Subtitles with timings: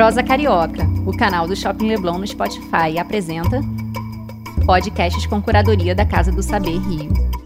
[0.00, 3.60] Prosa Carioca, o canal do Shopping Leblon no Spotify, apresenta
[4.64, 7.39] podcasts com curadoria da Casa do Saber Rio.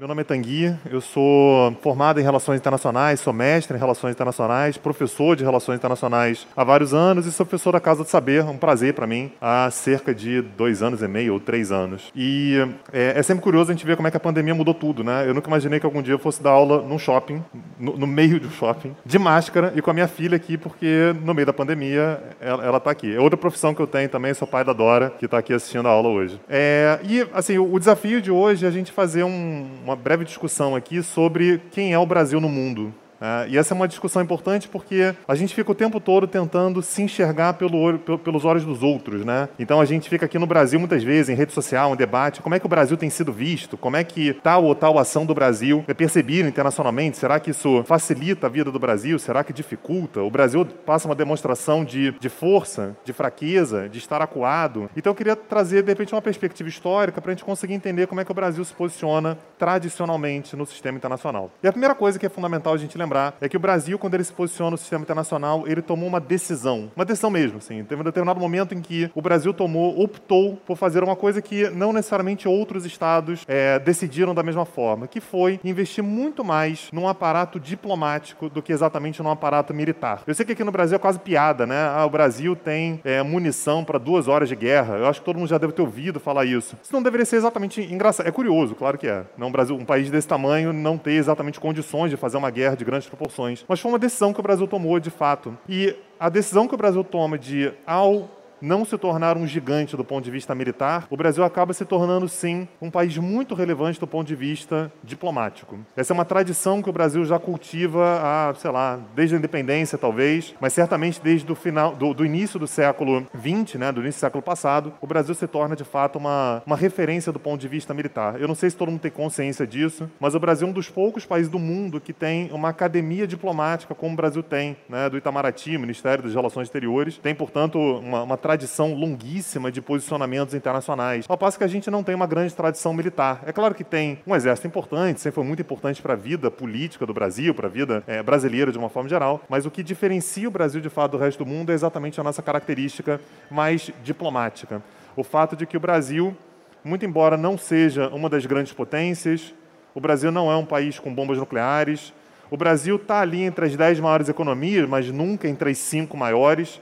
[0.00, 4.78] Meu nome é Tanguy, eu sou formado em Relações Internacionais, sou mestre em Relações Internacionais,
[4.78, 8.56] professor de Relações Internacionais há vários anos e sou professor da Casa do Saber, um
[8.56, 12.10] prazer para mim, há cerca de dois anos e meio ou três anos.
[12.16, 12.56] E
[12.90, 15.28] é, é, sempre curioso a gente ver como é que a pandemia mudou tudo, né?
[15.28, 17.44] Eu nunca imaginei que algum dia eu fosse dar aula num shopping,
[17.78, 21.14] no, no meio de um shopping, de máscara e com a minha filha aqui, porque
[21.22, 23.14] no meio da pandemia ela está aqui.
[23.14, 25.86] É outra profissão que eu tenho também, sou pai da Dora, que está aqui assistindo
[25.86, 26.40] a aula hoje.
[26.48, 30.24] É, e, assim, o, o desafio de hoje é a gente fazer um, uma breve
[30.24, 32.94] discussão aqui sobre quem é o Brasil no mundo.
[33.20, 36.80] É, e essa é uma discussão importante porque a gente fica o tempo todo tentando
[36.82, 39.48] se enxergar pelo, pelos olhos dos outros, né?
[39.58, 42.54] Então a gente fica aqui no Brasil muitas vezes em rede social, um debate, como
[42.54, 45.34] é que o Brasil tem sido visto, como é que tal ou tal ação do
[45.34, 50.22] Brasil é percebida internacionalmente, será que isso facilita a vida do Brasil, será que dificulta?
[50.22, 54.88] O Brasil passa uma demonstração de, de força, de fraqueza, de estar acuado.
[54.96, 58.20] Então eu queria trazer de repente uma perspectiva histórica para a gente conseguir entender como
[58.20, 61.50] é que o Brasil se posiciona tradicionalmente no sistema internacional.
[61.62, 63.98] E a primeira coisa que é fundamental a gente lembrar lembrar é que o Brasil,
[63.98, 66.90] quando ele se posiciona no sistema internacional, ele tomou uma decisão.
[66.94, 67.82] Uma decisão mesmo, assim.
[67.84, 71.68] Teve um determinado momento em que o Brasil tomou, optou por fazer uma coisa que
[71.70, 77.08] não necessariamente outros estados é, decidiram da mesma forma, que foi investir muito mais num
[77.08, 80.22] aparato diplomático do que exatamente num aparato militar.
[80.26, 81.90] Eu sei que aqui no Brasil é quase piada, né?
[81.92, 84.96] Ah, o Brasil tem é, munição para duas horas de guerra.
[84.96, 86.76] Eu acho que todo mundo já deve ter ouvido falar isso.
[86.82, 88.26] Isso não deveria ser exatamente engraçado.
[88.26, 89.24] É curioso, claro que é.
[89.36, 92.84] Não, Brasil, um país desse tamanho não ter exatamente condições de fazer uma guerra de
[92.84, 93.64] grande grandes proporções.
[93.66, 95.56] Mas foi uma decisão que o Brasil tomou de fato.
[95.68, 98.28] E a decisão que o Brasil toma de, ao
[98.60, 102.28] não se tornar um gigante do ponto de vista militar, o Brasil acaba se tornando,
[102.28, 105.78] sim, um país muito relevante do ponto de vista diplomático.
[105.96, 109.98] Essa é uma tradição que o Brasil já cultiva há, sei lá, desde a independência,
[109.98, 114.18] talvez, mas certamente desde o final, do, do início do século XX, né, do início
[114.18, 117.68] do século passado, o Brasil se torna, de fato, uma, uma referência do ponto de
[117.68, 118.40] vista militar.
[118.40, 120.88] Eu não sei se todo mundo tem consciência disso, mas o Brasil é um dos
[120.88, 125.16] poucos países do mundo que tem uma academia diplomática, como o Brasil tem, né, do
[125.16, 127.18] Itamaraty, Ministério das Relações Exteriores.
[127.18, 128.49] Tem, portanto, uma, uma tradição
[128.94, 131.24] longuíssima de posicionamentos internacionais.
[131.28, 133.42] Ao passo que a gente não tem uma grande tradição militar.
[133.46, 137.06] É claro que tem um exército importante, sempre foi muito importante para a vida política
[137.06, 140.48] do Brasil, para a vida é, brasileira de uma forma geral, mas o que diferencia
[140.48, 144.82] o Brasil de fato do resto do mundo é exatamente a nossa característica mais diplomática.
[145.16, 146.36] O fato de que o Brasil,
[146.84, 149.54] muito embora não seja uma das grandes potências,
[149.94, 152.12] o Brasil não é um país com bombas nucleares,
[152.50, 156.80] o Brasil está ali entre as dez maiores economias, mas nunca entre as cinco maiores.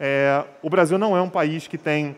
[0.00, 2.16] É, o Brasil não é um país que tem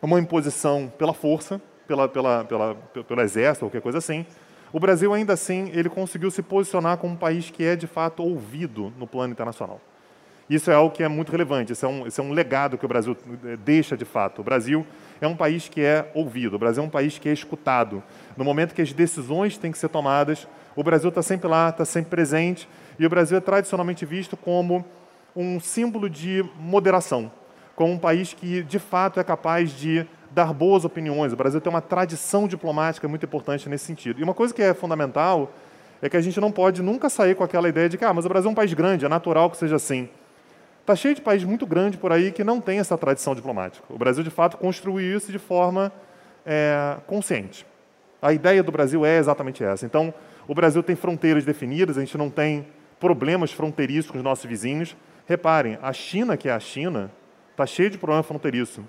[0.00, 4.26] uma imposição pela força, pela, pela, pela, pelo exército, qualquer coisa assim.
[4.72, 8.22] O Brasil, ainda assim, ele conseguiu se posicionar como um país que é, de fato,
[8.22, 9.80] ouvido no plano internacional.
[10.48, 12.84] Isso é algo que é muito relevante, isso é, um, isso é um legado que
[12.84, 14.40] o Brasil é, deixa, de fato.
[14.40, 14.84] O Brasil
[15.20, 18.02] é um país que é ouvido, o Brasil é um país que é escutado.
[18.36, 21.84] No momento que as decisões têm que ser tomadas, o Brasil está sempre lá, está
[21.84, 22.68] sempre presente,
[22.98, 24.84] e o Brasil é tradicionalmente visto como
[25.34, 27.30] um símbolo de moderação,
[27.74, 31.32] como um país que, de fato, é capaz de dar boas opiniões.
[31.32, 34.20] O Brasil tem uma tradição diplomática muito importante nesse sentido.
[34.20, 35.52] E uma coisa que é fundamental
[36.00, 38.26] é que a gente não pode nunca sair com aquela ideia de que ah, mas
[38.26, 40.08] o Brasil é um país grande, é natural que seja assim.
[40.80, 43.84] Está cheio de países muito grande por aí que não tem essa tradição diplomática.
[43.88, 45.92] O Brasil, de fato, construiu isso de forma
[46.44, 47.64] é, consciente.
[48.20, 49.86] A ideia do Brasil é exatamente essa.
[49.86, 50.12] Então,
[50.48, 52.66] o Brasil tem fronteiras definidas, a gente não tem
[52.98, 54.96] problemas fronteiriços com os nossos vizinhos.
[55.26, 57.10] Reparem, a China, que é a China,
[57.50, 58.84] está cheia de problema fronteiriço.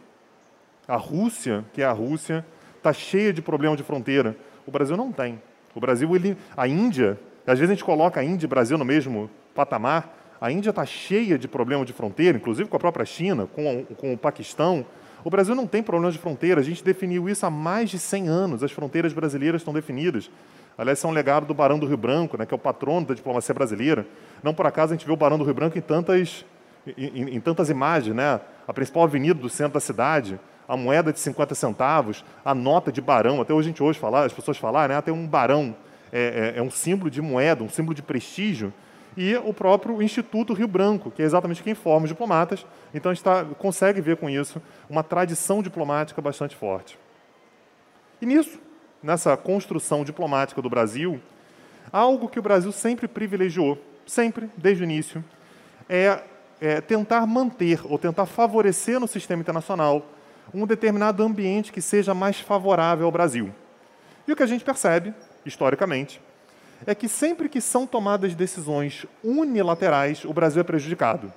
[0.88, 2.46] A Rússia, que é a Rússia,
[2.78, 4.36] está cheia de problema de fronteira.
[4.66, 5.42] O Brasil não tem.
[5.76, 8.78] O Brasil, ele, a Índia, às vezes a gente coloca a Índia e o Brasil
[8.78, 10.18] no mesmo patamar.
[10.42, 14.14] A Índia está cheia de problema de fronteira, inclusive com a própria China, com, com
[14.14, 14.86] o Paquistão.
[15.24, 16.60] O Brasil não tem problemas de fronteira.
[16.60, 18.64] A gente definiu isso há mais de 100 anos.
[18.64, 20.30] As fronteiras brasileiras estão definidas.
[20.78, 23.08] Aliás, isso é um legado do Barão do Rio Branco, né, que é o patrono
[23.08, 24.06] da diplomacia brasileira.
[24.42, 26.46] Não por acaso a gente vê o Barão do Rio Branco em tantas,
[26.98, 28.16] em, em tantas imagens.
[28.16, 28.40] Né?
[28.68, 33.02] A principal avenida do centro da cidade, a moeda de 50 centavos, a nota de
[33.02, 33.42] barão.
[33.42, 35.76] Até hoje a gente hoje fala, as pessoas falam, né, tem um barão.
[36.12, 38.72] É, é, é um símbolo de moeda, um símbolo de prestígio
[39.16, 42.66] e o próprio Instituto Rio Branco, que é exatamente quem forma os diplomatas.
[42.94, 46.98] Então a gente tá, consegue ver com isso uma tradição diplomática bastante forte.
[48.22, 48.60] E nisso,
[49.04, 51.20] nessa construção diplomática do Brasil,
[51.92, 55.24] algo que o Brasil sempre privilegiou, sempre, desde o início,
[55.90, 56.24] é,
[56.62, 60.06] é tentar manter ou tentar favorecer no sistema internacional
[60.54, 63.54] um determinado ambiente que seja mais favorável ao Brasil.
[64.28, 65.14] E o que a gente percebe,
[65.46, 66.22] historicamente,
[66.86, 71.28] é que sempre que são tomadas decisões unilaterais, o Brasil é prejudicado.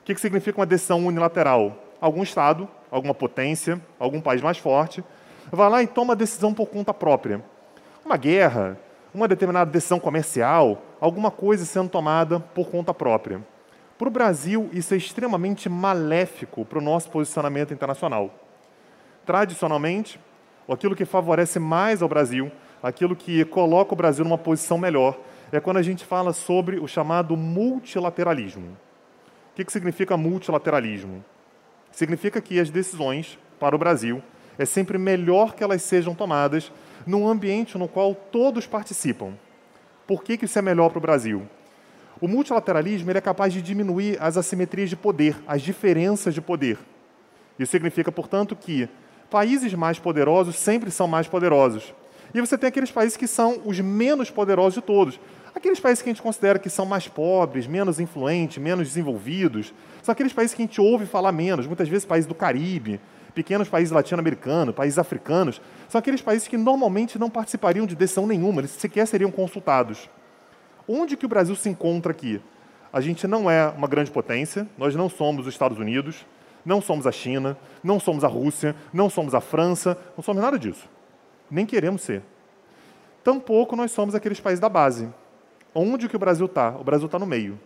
[0.00, 1.82] O que, que significa uma decisão unilateral?
[2.00, 5.02] Algum Estado, alguma potência, algum país mais forte,
[5.50, 7.42] vai lá e toma a decisão por conta própria.
[8.04, 8.78] Uma guerra,
[9.12, 13.40] uma determinada decisão comercial, alguma coisa sendo tomada por conta própria.
[13.98, 18.30] Para o Brasil, isso é extremamente maléfico para o nosso posicionamento internacional.
[19.24, 20.20] Tradicionalmente,
[20.68, 22.52] aquilo que favorece mais ao Brasil,
[22.82, 25.18] aquilo que coloca o Brasil numa posição melhor,
[25.50, 28.76] é quando a gente fala sobre o chamado multilateralismo.
[29.52, 31.24] O que, que significa multilateralismo?
[31.90, 34.22] Significa que as decisões para o Brasil
[34.58, 36.72] é sempre melhor que elas sejam tomadas
[37.06, 39.34] num ambiente no qual todos participam.
[40.06, 41.46] Por que, que isso é melhor para o Brasil?
[42.20, 46.78] O multilateralismo é capaz de diminuir as assimetrias de poder, as diferenças de poder.
[47.58, 48.88] Isso significa, portanto, que
[49.30, 51.94] países mais poderosos sempre são mais poderosos.
[52.34, 55.20] E você tem aqueles países que são os menos poderosos de todos.
[55.54, 59.72] Aqueles países que a gente considera que são mais pobres, menos influentes, menos desenvolvidos,
[60.02, 63.00] são aqueles países que a gente ouve falar menos, muitas vezes países do Caribe,
[63.36, 65.60] pequenos países latino-americanos, países africanos,
[65.90, 70.08] são aqueles países que normalmente não participariam de decisão nenhuma, eles sequer seriam consultados.
[70.88, 72.40] Onde que o Brasil se encontra aqui?
[72.90, 76.24] A gente não é uma grande potência, nós não somos os Estados Unidos,
[76.64, 80.58] não somos a China, não somos a Rússia, não somos a França, não somos nada
[80.58, 80.88] disso.
[81.50, 82.22] Nem queremos ser.
[83.22, 85.10] Tampouco nós somos aqueles países da base.
[85.74, 86.70] Onde que o Brasil está?
[86.70, 87.60] O Brasil está no meio.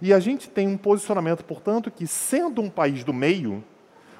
[0.00, 3.64] E a gente tem um posicionamento, portanto, que sendo um país do meio,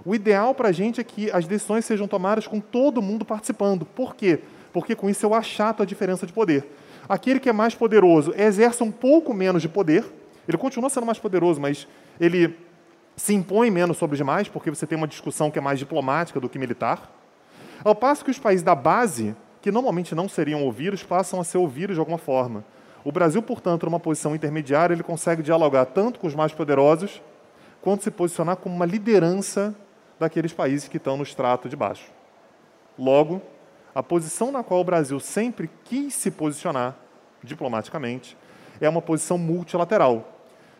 [0.04, 3.84] o ideal para a gente é que as decisões sejam tomadas com todo mundo participando.
[3.84, 4.40] Por quê?
[4.72, 6.66] Porque com isso eu achato a diferença de poder.
[7.08, 10.04] Aquele que é mais poderoso exerce um pouco menos de poder,
[10.48, 11.86] ele continua sendo mais poderoso, mas
[12.18, 12.56] ele
[13.16, 16.40] se impõe menos sobre os demais, porque você tem uma discussão que é mais diplomática
[16.40, 17.12] do que militar.
[17.84, 21.58] Ao passo que os países da base, que normalmente não seriam ouvidos, passam a ser
[21.58, 22.64] ouvidos de alguma forma.
[23.04, 27.20] O Brasil, portanto, numa posição intermediária, ele consegue dialogar tanto com os mais poderosos,
[27.82, 29.74] quanto se posicionar como uma liderança
[30.20, 32.12] daqueles países que estão no extrato de baixo.
[32.98, 33.40] Logo,
[33.94, 36.94] a posição na qual o Brasil sempre quis se posicionar
[37.42, 38.36] diplomaticamente
[38.78, 40.36] é uma posição multilateral.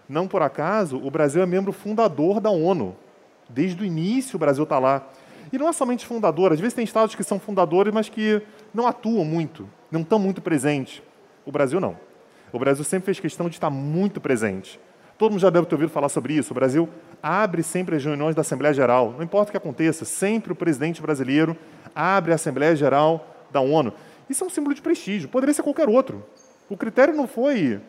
[0.06, 2.94] Não por acaso, o Brasil é membro fundador da ONU.
[3.48, 5.08] Desde o início o Brasil está lá.
[5.50, 8.42] E não é somente fundador, às vezes tem estados que são fundadores, mas que
[8.74, 11.02] não atuam muito, não estão muito presentes.
[11.46, 11.98] O Brasil não.
[12.52, 14.78] O Brasil sempre fez questão de estar muito presente.
[15.20, 16.50] Todo mundo já deve ter ouvido falar sobre isso.
[16.50, 16.88] O Brasil
[17.22, 19.12] abre sempre as reuniões da Assembleia Geral.
[19.12, 21.54] Não importa o que aconteça, sempre o presidente brasileiro
[21.94, 23.92] abre a Assembleia Geral da ONU.
[24.30, 25.28] Isso é um símbolo de prestígio.
[25.28, 26.24] Poderia ser qualquer outro.
[26.70, 27.82] O critério não foi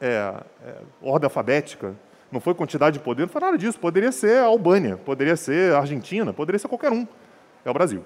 [0.00, 0.32] é,
[0.64, 1.92] é, ordem alfabética,
[2.30, 3.80] não foi quantidade de poder, não foi nada disso.
[3.80, 7.04] Poderia ser a Albânia, poderia ser a Argentina, poderia ser qualquer um.
[7.64, 8.04] É o Brasil.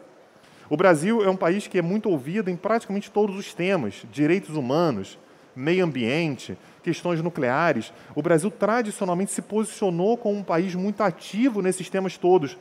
[0.70, 4.56] O Brasil é um país que é muito ouvido em praticamente todos os temas: direitos
[4.56, 5.18] humanos,
[5.54, 6.56] meio ambiente,
[6.88, 7.92] questões nucleares.
[8.14, 12.56] O Brasil tradicionalmente se posicionou como um país muito ativo nesses temas todos.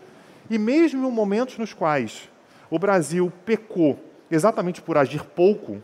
[0.49, 2.29] E mesmo em momentos nos quais
[2.69, 3.97] o Brasil pecou
[4.29, 5.81] exatamente por agir pouco,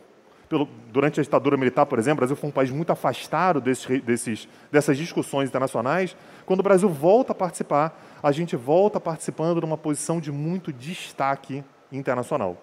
[0.49, 4.01] pelo, durante a ditadura militar, por exemplo, o Brasil foi um país muito afastado desses,
[4.03, 6.17] desses, dessas discussões internacionais.
[6.45, 10.73] Quando o Brasil volta a participar, a gente volta participando de uma posição de muito
[10.73, 12.57] destaque internacional.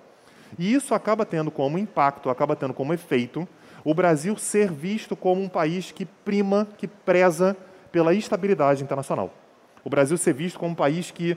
[0.59, 3.49] E isso acaba tendo como impacto, acaba tendo como efeito
[3.85, 7.57] o Brasil ser visto como um país que prima, que preza
[7.91, 9.33] pela estabilidade internacional.
[9.85, 11.37] O Brasil ser visto como um país que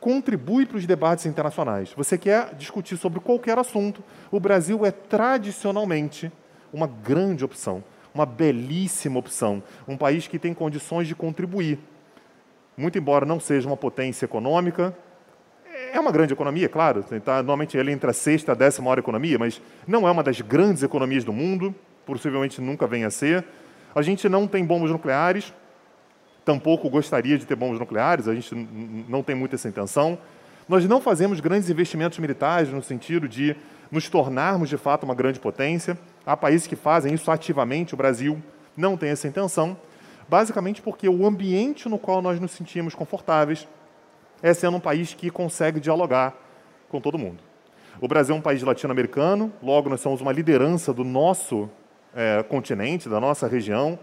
[0.00, 1.92] contribui para os debates internacionais.
[1.96, 6.30] Você quer discutir sobre qualquer assunto, o Brasil é tradicionalmente
[6.72, 7.82] uma grande opção,
[8.14, 11.78] uma belíssima opção, um país que tem condições de contribuir.
[12.76, 14.96] Muito embora não seja uma potência econômica,
[15.92, 17.04] é uma grande economia, claro.
[17.24, 20.40] Tá, normalmente ele entra a sexta, a décima maior economia, mas não é uma das
[20.40, 21.74] grandes economias do mundo,
[22.06, 23.44] possivelmente nunca venha a ser.
[23.94, 25.52] A gente não tem bombas nucleares,
[26.44, 28.54] tampouco gostaria de ter bombas nucleares, a gente
[29.08, 30.18] não tem muito essa intenção.
[30.68, 33.56] Nós não fazemos grandes investimentos militares no sentido de
[33.90, 35.98] nos tornarmos de fato uma grande potência.
[36.26, 38.42] Há países que fazem isso ativamente, o Brasil
[38.76, 39.76] não tem essa intenção,
[40.28, 43.66] basicamente porque o ambiente no qual nós nos sentimos confortáveis
[44.42, 46.34] é sendo um país que consegue dialogar
[46.88, 47.42] com todo mundo.
[48.00, 51.68] O Brasil é um país latino-americano, logo nós somos uma liderança do nosso
[52.14, 53.98] é, continente, da nossa região.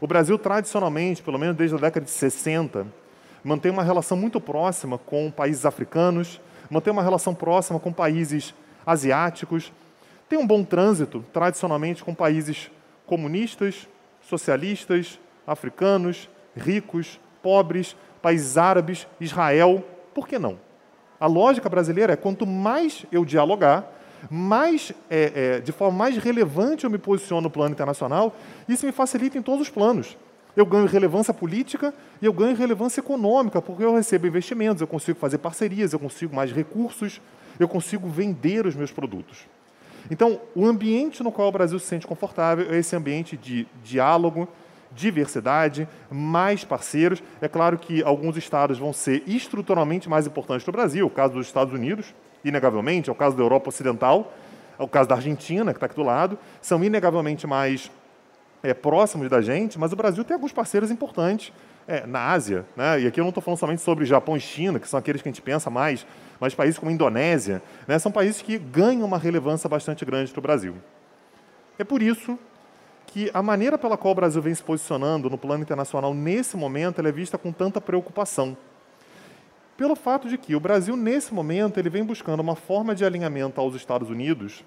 [0.00, 2.86] O Brasil, tradicionalmente, pelo menos desde a década de 60,
[3.42, 6.40] mantém uma relação muito próxima com países africanos,
[6.70, 8.54] mantém uma relação próxima com países
[8.86, 9.72] asiáticos,
[10.28, 12.70] tem um bom trânsito, tradicionalmente, com países
[13.06, 13.88] comunistas,
[14.20, 19.84] socialistas, africanos, ricos, pobres, países árabes, Israel,
[20.14, 20.58] por que não?
[21.20, 23.92] A lógica brasileira é quanto mais eu dialogar,
[24.30, 28.34] mais, é, é, de forma mais relevante eu me posiciono no plano internacional,
[28.68, 30.16] isso me facilita em todos os planos.
[30.56, 35.18] Eu ganho relevância política e eu ganho relevância econômica, porque eu recebo investimentos, eu consigo
[35.18, 37.20] fazer parcerias, eu consigo mais recursos,
[37.60, 39.46] eu consigo vender os meus produtos.
[40.10, 44.48] Então, o ambiente no qual o Brasil se sente confortável é esse ambiente de diálogo,
[44.92, 47.22] diversidade, mais parceiros.
[47.40, 51.46] É claro que alguns estados vão ser estruturalmente mais importantes do Brasil, o caso dos
[51.46, 52.14] Estados Unidos,
[52.44, 54.32] inegavelmente, é o caso da Europa Ocidental,
[54.78, 57.90] é o caso da Argentina, que está aqui do lado, são inegavelmente mais
[58.62, 61.52] é, próximos da gente, mas o Brasil tem alguns parceiros importantes
[61.86, 63.00] é, na Ásia, né?
[63.00, 65.28] e aqui eu não estou falando somente sobre Japão e China, que são aqueles que
[65.28, 66.06] a gente pensa mais,
[66.38, 67.98] mas países como a Indonésia, né?
[67.98, 70.74] são países que ganham uma relevância bastante grande para o Brasil.
[71.78, 72.38] É por isso
[73.08, 77.00] que a maneira pela qual o Brasil vem se posicionando no plano internacional nesse momento
[77.00, 78.56] é vista com tanta preocupação.
[79.76, 83.60] Pelo fato de que o Brasil, nesse momento, ele vem buscando uma forma de alinhamento
[83.60, 84.64] aos Estados Unidos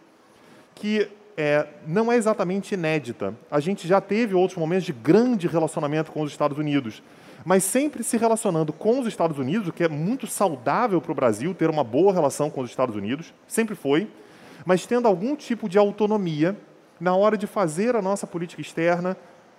[0.74, 1.08] que
[1.38, 3.36] é, não é exatamente inédita.
[3.50, 7.04] A gente já teve outros momentos de grande relacionamento com os Estados Unidos,
[7.46, 11.16] mas sempre se relacionando com os Estados Unidos, o que é muito saudável para o
[11.16, 14.10] Brasil ter uma boa relação com os Estados Unidos, sempre foi,
[14.66, 16.58] mas tendo algum tipo de autonomia
[17.02, 19.18] na hora de fazer a nossa política externa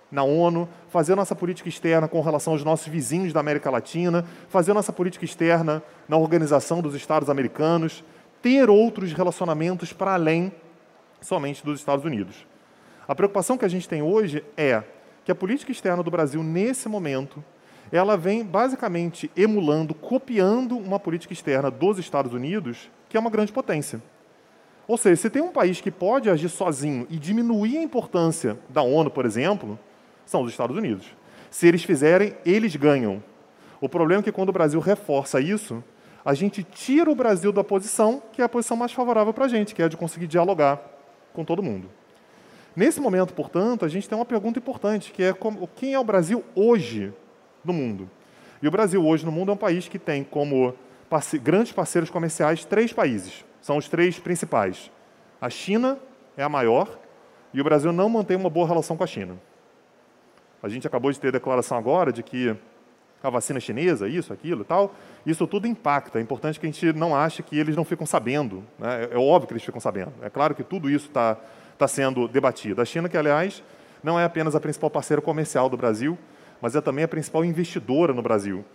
[0.09, 4.23] na ONU, fazer a nossa política externa com relação aos nossos vizinhos da América Latina,
[4.47, 8.01] fazer a nossa política externa na Organização dos Estados Americanos,
[8.41, 10.53] ter outros relacionamentos para além
[11.19, 12.47] somente dos Estados Unidos.
[13.07, 14.81] A preocupação que a gente tem hoje é
[15.25, 17.43] que a política externa do Brasil, nesse momento,
[17.91, 23.51] ela vem basicamente emulando, copiando uma política externa dos Estados Unidos, que é uma grande
[23.51, 24.01] potência.
[24.87, 28.81] Ou seja, se tem um país que pode agir sozinho e diminuir a importância da
[28.81, 29.79] ONU, por exemplo,
[30.25, 31.05] são os Estados Unidos.
[31.49, 33.23] Se eles fizerem, eles ganham.
[33.79, 35.83] O problema é que quando o Brasil reforça isso,
[36.25, 39.47] a gente tira o Brasil da posição que é a posição mais favorável para a
[39.47, 40.81] gente, que é a de conseguir dialogar
[41.33, 41.89] com todo mundo.
[42.75, 46.03] Nesse momento, portanto, a gente tem uma pergunta importante, que é como, quem é o
[46.03, 47.13] Brasil hoje
[47.63, 48.09] no mundo?
[48.61, 50.73] E o Brasil hoje no mundo é um país que tem como
[51.09, 53.45] parce grandes parceiros comerciais três países.
[53.63, 54.91] São os três principais.
[55.39, 55.97] A China
[56.35, 56.99] é a maior
[57.53, 59.37] e o Brasil não mantém uma boa relação com a China.
[60.61, 62.53] A gente acabou de ter declaração agora de que
[63.23, 64.93] a vacina chinesa, isso, aquilo e tal,
[65.25, 66.19] isso tudo impacta.
[66.19, 68.65] É importante que a gente não ache que eles não ficam sabendo.
[68.77, 69.05] Né?
[69.05, 70.11] É, é óbvio que eles ficam sabendo.
[70.21, 71.37] É claro que tudo isso está
[71.77, 72.81] tá sendo debatido.
[72.81, 73.63] A China, que, aliás,
[74.03, 76.19] não é apenas a principal parceira comercial do Brasil,
[76.61, 78.65] mas é também a principal investidora no Brasil.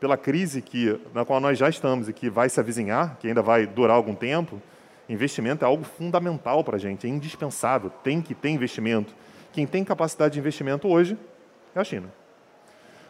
[0.00, 3.42] Pela crise que, na qual nós já estamos e que vai se avizinhar, que ainda
[3.42, 4.60] vai durar algum tempo,
[5.08, 9.14] investimento é algo fundamental para a gente, é indispensável, tem que ter investimento.
[9.52, 11.18] Quem tem capacidade de investimento hoje
[11.74, 12.10] é a China.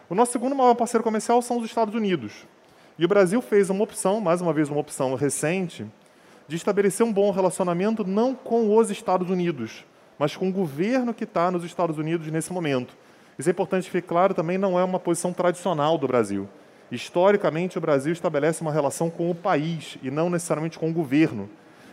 [0.08, 2.44] O nosso segundo maior parceiro comercial são os Estados Unidos.
[2.98, 5.86] E o Brasil fez uma opção, mais uma vez uma opção recente,
[6.48, 9.84] de estabelecer um bom relacionamento não com os Estados Unidos,
[10.18, 12.96] mas com o governo que está nos Estados Unidos nesse momento.
[13.38, 16.48] Isso é importante ficar claro também, não é uma posição tradicional do Brasil.
[16.90, 21.48] Historicamente, o Brasil estabelece uma relação com o país e não necessariamente com o governo.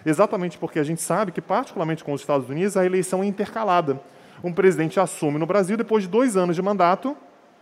[0.05, 3.99] Exatamente porque a gente sabe que, particularmente com os Estados Unidos, a eleição é intercalada.
[4.43, 7.15] Um presidente assume no Brasil, depois de dois anos de mandato,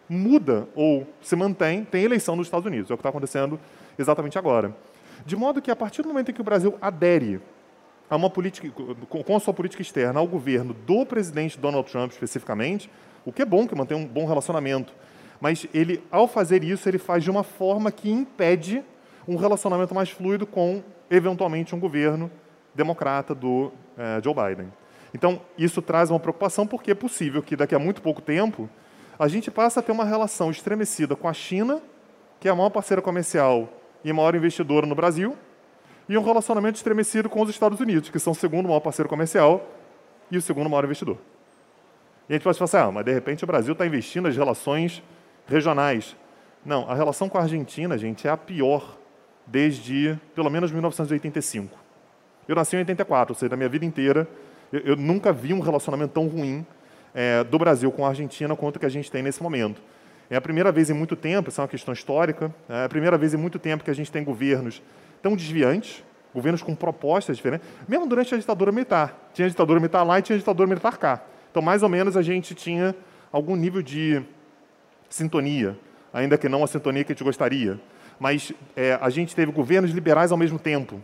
[0.07, 2.89] muda ou se mantém, tem eleição nos Estados Unidos.
[2.89, 3.59] É o que está acontecendo
[3.97, 4.75] exatamente agora.
[5.25, 7.41] De modo que, a partir do momento em que o Brasil adere
[8.09, 8.69] a uma política,
[9.09, 12.89] com a sua política externa ao governo do presidente Donald Trump especificamente,
[13.25, 14.93] o que é bom que mantém um bom relacionamento,
[15.39, 18.83] mas ele, ao fazer isso, ele faz de uma forma que impede
[19.27, 22.31] um relacionamento mais fluido com, eventualmente, um governo
[22.73, 24.71] democrata do eh, Joe Biden.
[25.13, 28.69] Então, isso traz uma preocupação, porque é possível que daqui a muito pouco tempo
[29.17, 31.81] a gente passa a ter uma relação estremecida com a China,
[32.39, 33.69] que é a maior parceira comercial
[34.03, 35.37] e maior investidora no Brasil,
[36.07, 39.65] e um relacionamento estremecido com os Estados Unidos, que são o segundo maior parceiro comercial
[40.29, 41.17] e o segundo maior investidor.
[42.27, 44.35] E a gente pode falar assim, ah, mas de repente o Brasil está investindo nas
[44.35, 45.01] relações
[45.47, 46.15] regionais.
[46.65, 48.97] Não, a relação com a Argentina, gente, é a pior
[49.45, 51.77] desde pelo menos 1985.
[52.47, 54.27] Eu nasci em 84, ou seja, da minha vida inteira,
[54.71, 56.65] eu, eu nunca vi um relacionamento tão ruim
[57.13, 59.81] é, do Brasil com a Argentina quanto que a gente tem nesse momento.
[60.29, 63.17] É a primeira vez em muito tempo, isso é uma questão histórica, é a primeira
[63.17, 64.81] vez em muito tempo que a gente tem governos
[65.21, 69.29] tão desviantes, governos com propostas diferentes, mesmo durante a ditadura militar.
[69.33, 71.23] Tinha ditadura militar lá e tinha ditadura militar cá.
[71.49, 72.95] Então, mais ou menos, a gente tinha
[73.31, 74.21] algum nível de
[75.15, 75.79] sintonia,
[76.13, 77.79] ainda que não a sintonia que a gente gostaria.
[78.19, 81.01] Mas é, a gente teve governos liberais ao mesmo tempo.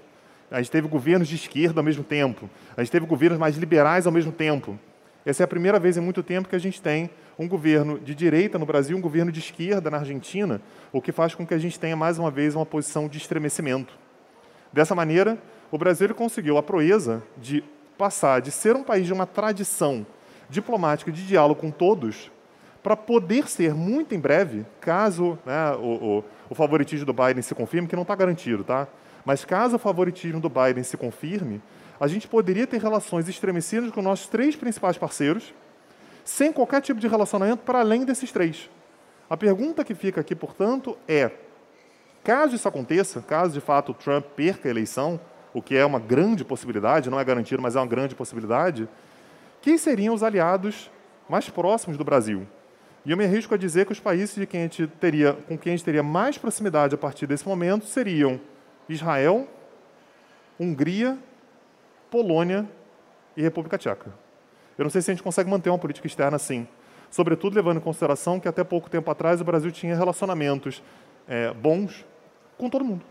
[0.50, 2.50] A gente teve governos de esquerda ao mesmo tempo.
[2.75, 4.77] A gente teve governos mais liberais ao mesmo tempo.
[5.25, 8.13] Essa é a primeira vez em muito tempo que a gente tem um governo de
[8.13, 11.58] direita no Brasil, um governo de esquerda na Argentina, o que faz com que a
[11.58, 13.98] gente tenha mais uma vez uma posição de estremecimento.
[14.74, 15.38] Dessa maneira,
[15.72, 17.63] o Brasil conseguiu a proeza de
[17.98, 20.06] passar de ser um país de uma tradição
[20.50, 22.30] diplomática de diálogo com todos
[22.83, 27.53] para poder ser muito em breve, caso né, o, o, o, favoritismo do Biden se
[27.53, 28.88] confirme, que não está garantido, tá?
[29.23, 31.61] Mas caso o favoritismo do Biden se confirme,
[32.00, 35.53] a gente poderia ter relações estremecidas com nossos três principais parceiros,
[36.23, 38.69] sem qualquer tipo de relacionamento para além desses três.
[39.29, 41.29] A pergunta que fica aqui, portanto, é:
[42.23, 45.19] caso isso aconteça, caso de fato Trump perca a eleição,
[45.53, 48.89] o que é uma grande possibilidade, não é garantido, mas é uma grande possibilidade,
[49.61, 50.89] quem seriam os aliados
[51.29, 52.47] mais próximos do Brasil?
[53.03, 55.58] E eu me arrisco a dizer que os países de quem a gente teria, com
[55.58, 58.39] quem a gente teria mais proximidade a partir desse momento seriam
[58.88, 59.48] Israel,
[60.60, 61.17] Hungria,
[62.12, 62.67] Polônia
[63.36, 64.13] e República Tcheca.
[64.77, 66.67] Eu não sei se a gente consegue manter uma política externa assim,
[67.10, 70.84] sobretudo levando em consideração que até pouco tempo atrás o Brasil tinha relacionamentos
[71.27, 72.05] é, bons
[72.55, 73.03] com todo mundo,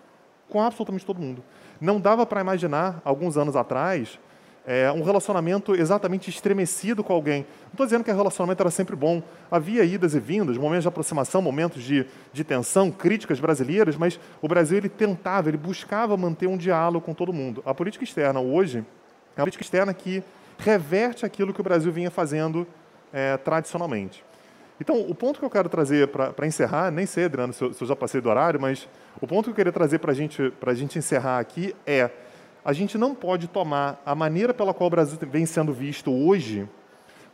[0.49, 1.43] com absolutamente todo mundo.
[1.81, 4.21] Não dava para imaginar, alguns anos atrás,
[4.67, 7.47] é, um relacionamento exatamente estremecido com alguém.
[7.65, 9.23] Não estou dizendo que o relacionamento era sempre bom.
[9.51, 14.49] Havia idas e vindas, momentos de aproximação, momentos de, de tensão, críticas brasileiras, mas o
[14.49, 17.63] Brasil ele tentava, ele buscava manter um diálogo com todo mundo.
[17.65, 18.85] A política externa hoje
[19.37, 20.23] é uma política externa que
[20.59, 22.67] reverte aquilo que o Brasil vinha fazendo
[23.13, 24.23] é, tradicionalmente.
[24.81, 27.83] Então, o ponto que eu quero trazer para encerrar, nem sei, Adriano, se eu, se
[27.83, 28.89] eu, já passei do horário, mas
[29.21, 32.09] o ponto que eu queria trazer para gente, a gente encerrar aqui é
[32.65, 36.69] a gente não pode tomar a maneira pela qual o Brasil vem sendo visto hoje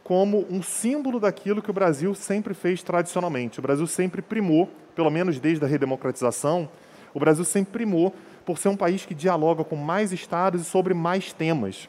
[0.04, 3.58] como um símbolo daquilo que o Brasil sempre fez tradicionalmente.
[3.58, 6.68] O Brasil sempre primou, pelo menos desde a redemocratização,
[7.12, 8.14] o Brasil sempre primou
[8.44, 11.88] por ser um país que dialoga com mais estados e sobre mais temas.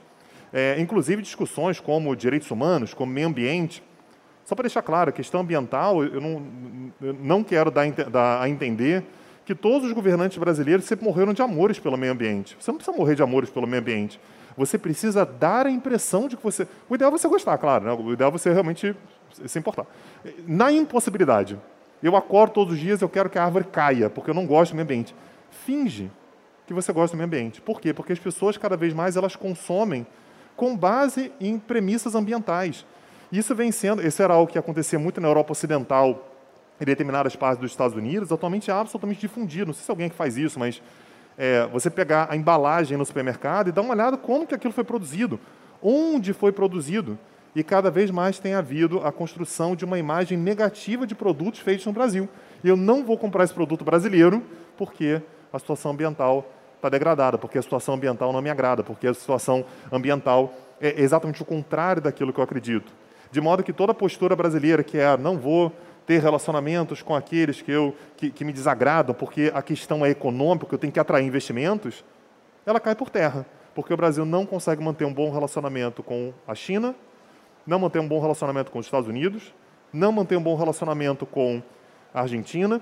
[0.51, 3.83] É, inclusive discussões como direitos humanos, como meio ambiente.
[4.45, 6.41] Só para deixar claro, a questão ambiental, eu não,
[6.99, 9.03] eu não quero dar, dar a entender
[9.47, 12.57] que todos os governantes brasileiros sempre morreram de amores pelo meio ambiente.
[12.59, 14.19] Você não precisa morrer de amores pelo meio ambiente.
[14.57, 16.67] Você precisa dar a impressão de que você.
[16.89, 17.85] O ideal é você gostar, claro.
[17.85, 17.93] Né?
[17.93, 18.93] O ideal é você realmente
[19.45, 19.85] se importar.
[20.45, 21.57] Na impossibilidade,
[22.03, 24.73] eu acordo todos os dias, eu quero que a árvore caia, porque eu não gosto
[24.73, 25.15] do meio ambiente.
[25.49, 26.11] Finge
[26.65, 27.61] que você gosta do meio ambiente.
[27.61, 27.93] Por quê?
[27.93, 30.05] Porque as pessoas, cada vez mais, elas consomem
[30.57, 32.85] com base em premissas ambientais.
[33.31, 36.36] Isso vem sendo, esse era algo que acontecia muito na Europa Ocidental
[36.79, 39.67] em determinadas partes dos Estados Unidos, atualmente é absolutamente difundido.
[39.67, 40.81] Não sei se alguém que faz isso, mas
[41.37, 44.83] é, você pegar a embalagem no supermercado e dar uma olhada como que aquilo foi
[44.83, 45.39] produzido,
[45.81, 47.17] onde foi produzido.
[47.55, 51.85] E cada vez mais tem havido a construção de uma imagem negativa de produtos feitos
[51.85, 52.29] no Brasil.
[52.63, 54.43] E eu não vou comprar esse produto brasileiro
[54.77, 59.13] porque a situação ambiental está degradada, porque a situação ambiental não me agrada, porque a
[59.13, 62.91] situação ambiental é exatamente o contrário daquilo que eu acredito.
[63.31, 65.71] De modo que toda postura brasileira que é não vou
[66.07, 70.73] ter relacionamentos com aqueles que, eu, que, que me desagradam, porque a questão é econômica,
[70.73, 72.03] eu tenho que atrair investimentos,
[72.65, 73.45] ela cai por terra.
[73.75, 76.95] Porque o Brasil não consegue manter um bom relacionamento com a China,
[77.65, 79.53] não manter um bom relacionamento com os Estados Unidos,
[79.91, 81.61] não manter um bom relacionamento com
[82.13, 82.81] a Argentina,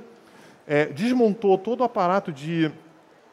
[0.68, 2.72] é, desmontou todo o aparato de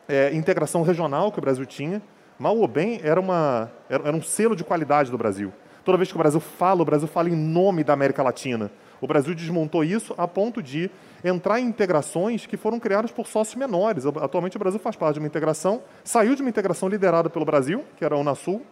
[0.09, 2.01] é, integração regional que o Brasil tinha.
[2.39, 5.53] Mal ou bem, era, uma, era, era um selo de qualidade do Brasil.
[5.85, 8.71] Toda vez que o Brasil fala, o Brasil fala em nome da América Latina.
[9.03, 10.89] O Brasil desmontou isso a ponto de
[11.25, 14.07] entrar em integrações que foram criadas por sócios menores.
[14.07, 17.85] Atualmente o Brasil faz parte de uma integração, saiu de uma integração liderada pelo Brasil,
[17.97, 18.63] que era a Unasul,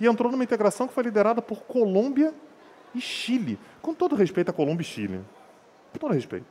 [0.00, 2.34] e entrou numa integração que foi liderada por Colômbia
[2.92, 3.56] e Chile.
[3.80, 5.20] Com todo respeito a Colômbia e Chile.
[5.92, 6.44] Com todo respeito.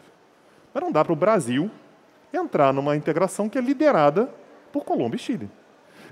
[0.73, 1.69] Mas não dá para o Brasil
[2.33, 4.29] entrar numa integração que é liderada
[4.71, 5.51] por Colômbia e Chile.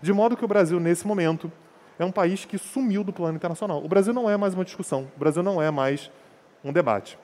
[0.01, 1.49] De modo que o Brasil, nesse momento,
[1.97, 3.81] é um país que sumiu do plano internacional.
[3.81, 5.07] O Brasil não é mais uma discussão.
[5.15, 6.11] O Brasil não é mais
[6.63, 7.17] um debate.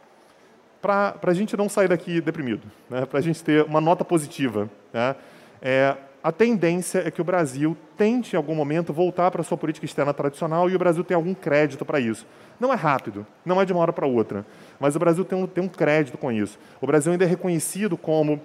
[0.81, 3.05] Para a gente não sair daqui deprimido, né?
[3.05, 5.15] para a gente ter uma nota positiva, né?
[5.61, 9.57] é, a tendência é que o Brasil tente, em algum momento, voltar para a sua
[9.57, 12.25] política externa tradicional e o Brasil tem algum crédito para isso.
[12.59, 14.45] Não é rápido, não é de uma hora para outra,
[14.79, 16.57] mas o Brasil tem um, tem um crédito com isso.
[16.81, 18.41] O Brasil ainda é reconhecido como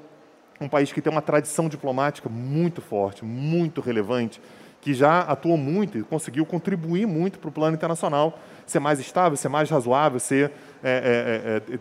[0.60, 4.42] um país que tem uma tradição diplomática muito forte, muito relevante,
[4.80, 9.36] que já atuou muito e conseguiu contribuir muito para o plano internacional ser mais estável,
[9.36, 10.50] ser mais razoável, ser,
[10.82, 11.78] é, é, é,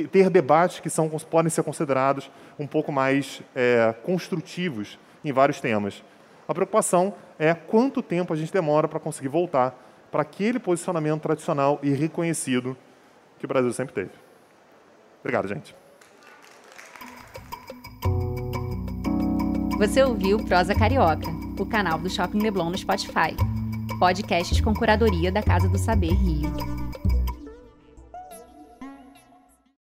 [0.00, 5.60] é ter debates que são, podem ser considerados um pouco mais é, construtivos em vários
[5.60, 6.02] temas.
[6.46, 9.74] A preocupação é quanto tempo a gente demora para conseguir voltar
[10.10, 12.76] para aquele posicionamento tradicional e reconhecido
[13.38, 14.10] que o Brasil sempre teve.
[15.20, 15.74] Obrigado, gente.
[19.78, 21.26] Você ouviu Prosa Carioca,
[21.58, 23.36] o canal do Shopping Leblon no Spotify.
[23.98, 26.50] Podcasts com curadoria da Casa do Saber Rio.